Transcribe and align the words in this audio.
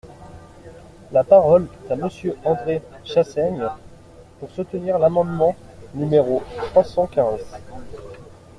La 1.11 1.23
parole 1.23 1.67
est 1.85 1.91
à 1.91 1.95
Monsieur 1.95 2.35
André 2.43 2.81
Chassaigne, 3.03 3.67
pour 4.39 4.49
soutenir 4.49 4.97
l’amendement 4.97 5.55
numéro 5.93 6.41
trois 6.69 6.83
cent 6.83 7.05
quinze. 7.05 7.45